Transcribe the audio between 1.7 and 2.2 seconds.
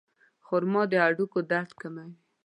کموي.